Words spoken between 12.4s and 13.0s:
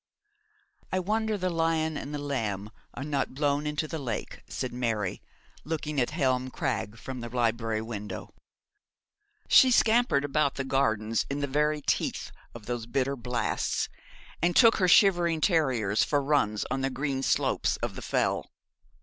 of those